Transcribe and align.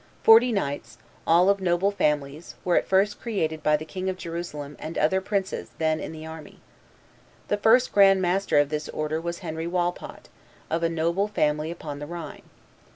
Forty 0.23 0.51
knights, 0.51 0.97
all 1.27 1.47
of 1.47 1.61
noble 1.61 1.91
families, 1.91 2.55
were 2.65 2.75
at 2.75 2.87
first 2.87 3.21
created 3.21 3.61
by 3.61 3.77
the 3.77 3.85
King 3.85 4.09
of 4.09 4.17
Jerusalem 4.17 4.75
and 4.79 4.97
other 4.97 5.21
princes 5.21 5.69
then 5.77 5.99
in 5.99 6.11
the 6.11 6.25
army. 6.25 6.59
The 7.49 7.57
first 7.57 7.93
grand 7.93 8.19
master 8.19 8.57
of 8.57 8.69
this 8.69 8.89
order 8.89 9.21
was 9.21 9.37
Henry 9.45 9.67
Wallpot, 9.67 10.27
of 10.71 10.81
a 10.81 10.89
noble 10.89 11.27
family 11.27 11.69
upon 11.69 11.99
the 11.99 12.07
Rhine. 12.07 12.49